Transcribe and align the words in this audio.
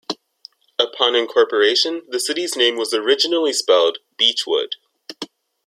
Upon 0.79 1.13
incorporation, 1.15 2.01
the 2.09 2.19
City's 2.19 2.55
name 2.57 2.75
was 2.75 2.91
originally 2.91 3.53
spelled, 3.53 3.99
"Beechwood". 4.17 4.73